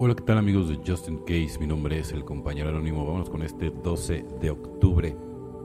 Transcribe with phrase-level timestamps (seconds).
[0.00, 1.58] Hola, ¿qué tal amigos de Justin Case?
[1.58, 3.04] Mi nombre es el compañero anónimo.
[3.04, 5.16] Vamos con este 12 de octubre.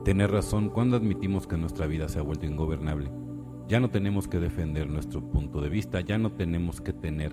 [0.04, 3.12] Tener razón cuando admitimos que nuestra vida se ha vuelto ingobernable.
[3.68, 7.32] Ya no tenemos que defender nuestro punto de vista, ya no tenemos que tener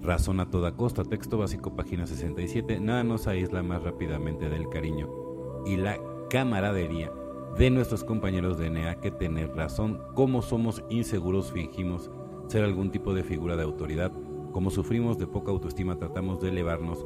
[0.00, 1.02] razón a toda costa.
[1.02, 2.78] Texto básico, página 67.
[2.78, 5.10] Nada nos aísla más rápidamente del cariño
[5.66, 5.98] y la
[6.30, 7.10] camaradería
[7.58, 10.00] de nuestros compañeros de NEA que tener razón.
[10.14, 12.08] Como somos inseguros, fingimos
[12.46, 14.12] ser algún tipo de figura de autoridad
[14.56, 17.04] como sufrimos de poca autoestima, tratamos de elevarnos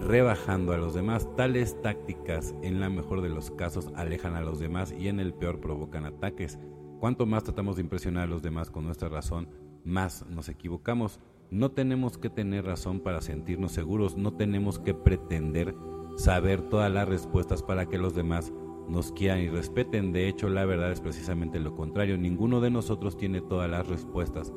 [0.00, 1.28] rebajando a los demás.
[1.36, 5.32] Tales tácticas, en la mejor de los casos, alejan a los demás y en el
[5.32, 6.58] peor provocan ataques.
[6.98, 9.48] Cuanto más tratamos de impresionar a los demás con nuestra razón,
[9.84, 11.20] más nos equivocamos.
[11.52, 15.76] No tenemos que tener razón para sentirnos seguros, no tenemos que pretender
[16.16, 18.52] saber todas las respuestas para que los demás
[18.88, 20.12] nos quieran y respeten.
[20.12, 22.18] De hecho, la verdad es precisamente lo contrario.
[22.18, 24.52] Ninguno de nosotros tiene todas las respuestas.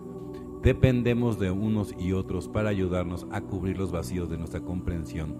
[0.63, 5.35] Dependemos de unos y otros para ayudarnos a cubrir los vacíos de nuestra comprensión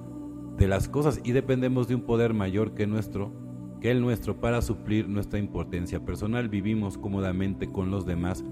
[0.58, 3.32] de las cosas y dependemos de un poder mayor que nuestro,
[3.80, 6.50] que el nuestro para suplir nuestra importancia personal.
[6.50, 8.44] Vivimos cómodamente con los demás.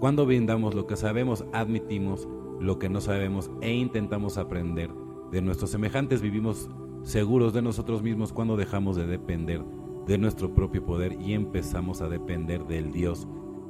[0.00, 2.28] Cuando brindamos lo que sabemos, admitimos
[2.60, 4.90] lo que no sabemos e intentamos aprender
[5.30, 6.20] de nuestros semejantes.
[6.20, 6.68] Vivimos
[7.04, 9.64] seguros de nosotros mismos cuando dejamos de depender
[10.06, 13.26] de nuestro propio poder y empezamos a depender del Dios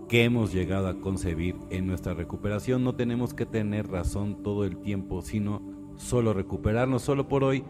[0.09, 2.85] que hemos llegado a concebir en nuestra recuperación.
[2.85, 5.63] No tenemos que tener razón todo el tiempo, sino
[5.97, 7.03] solo recuperarnos.
[7.03, 7.65] Solo por hoy,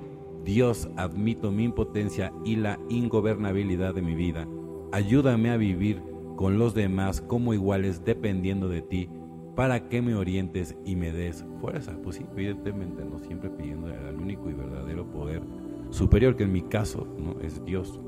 [0.44, 4.46] Dios, admito mi impotencia y la ingobernabilidad de mi vida.
[4.92, 6.02] Ayúdame a vivir
[6.36, 9.08] con los demás como iguales dependiendo de ti
[9.56, 11.98] para que me orientes y me des fuerza.
[12.02, 15.42] Pues evidentemente, no siempre pidiendo al único y verdadero poder
[15.90, 18.00] superior, que en mi caso no es Dios.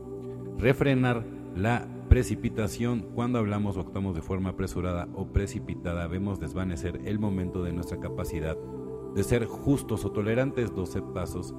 [0.59, 1.25] Refrenar
[1.57, 7.63] la precipitación, cuando hablamos o actuamos de forma apresurada o precipitada, vemos desvanecer el momento
[7.63, 8.59] de nuestra capacidad
[9.15, 10.75] de ser justos o tolerantes.
[10.75, 11.55] 12 pasos,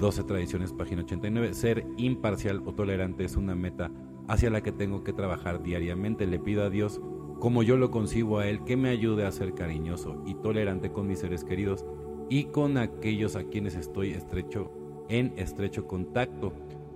[0.00, 1.54] 12 tradiciones, página 89.
[1.54, 3.92] Ser imparcial o tolerante es una meta
[4.26, 6.26] hacia la que tengo que trabajar diariamente.
[6.26, 7.00] Le pido a Dios,
[7.38, 11.06] como yo lo concibo a Él, que me ayude a ser cariñoso y tolerante con
[11.06, 11.86] mis seres queridos
[12.28, 14.72] y con aquellos a quienes estoy estrecho
[15.08, 16.52] en estrecho contacto.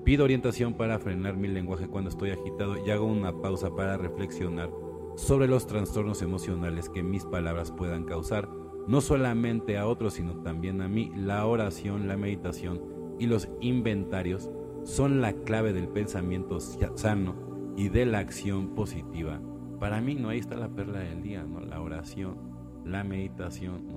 [0.06, 4.70] Pido orientación para frenar mi lenguaje cuando estoy agitado y hago una pausa para reflexionar
[5.16, 8.48] sobre los trastornos emocionales que mis palabras puedan causar,
[8.86, 11.10] no solamente a otros, sino también a mí.
[11.16, 12.80] La oración, la meditación
[13.18, 14.48] y los inventarios
[14.84, 19.40] son la clave del pensamiento sano y de la acción positiva.
[19.80, 21.58] Para mí, no ahí está la perla del día, ¿no?
[21.58, 22.36] La oración,
[22.84, 23.88] la meditación.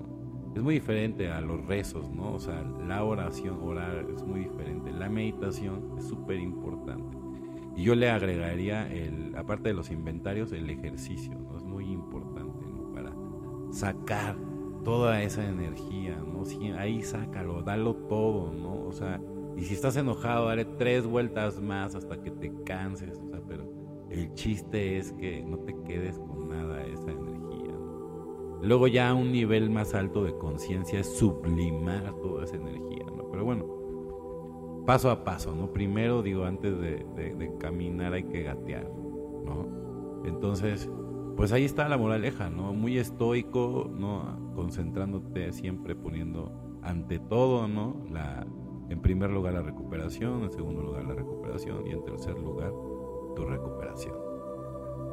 [0.55, 2.33] Es muy diferente a los rezos, ¿no?
[2.33, 4.91] O sea, la oración, orar es muy diferente.
[4.91, 7.17] La meditación es súper importante.
[7.75, 11.57] Y yo le agregaría, el, aparte de los inventarios, el ejercicio, ¿no?
[11.57, 12.91] Es muy importante, ¿no?
[12.91, 13.13] Para
[13.71, 14.35] sacar
[14.83, 16.43] toda esa energía, ¿no?
[16.77, 18.87] ahí sácalo, dalo todo, ¿no?
[18.87, 19.21] O sea,
[19.55, 23.69] y si estás enojado, dale tres vueltas más hasta que te canses, o sea, pero
[24.09, 26.81] el chiste es que no te quedes con nada.
[28.61, 33.29] Luego ya un nivel más alto de conciencia es sublimar toda esa energía, ¿no?
[33.31, 35.71] Pero bueno, paso a paso, ¿no?
[35.71, 38.89] Primero digo, antes de, de, caminar hay que gatear,
[39.45, 40.21] ¿no?
[40.25, 40.89] Entonces,
[41.37, 42.73] pues ahí está la moraleja, ¿no?
[42.73, 44.51] Muy estoico, ¿no?
[44.55, 47.95] Concentrándote siempre poniendo ante todo, ¿no?
[48.11, 48.45] La,
[48.89, 52.73] en primer lugar la recuperación, en segundo lugar la recuperación y en tercer lugar
[53.35, 54.15] tu recuperación.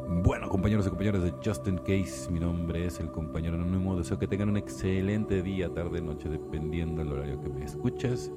[0.08, 3.96] Bueno, compañeros y compañeras de Justin Case, mi nombre es el compañero anónimo.
[3.96, 8.30] Deseo que tengan un excelente día, tarde, noche, dependiendo del horario que me escuches.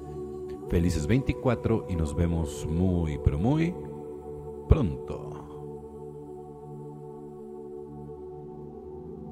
[0.70, 3.76] Felices 24 y nos vemos muy, pero muy
[4.68, 5.39] pronto.